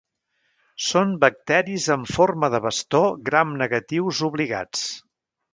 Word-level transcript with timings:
Són 0.85 1.11
bacteris 1.23 1.85
amb 1.97 2.11
forma 2.13 2.51
de 2.55 2.63
bastó 2.65 3.05
gram 3.31 3.55
negatius 3.63 4.27
obligats. 4.33 4.89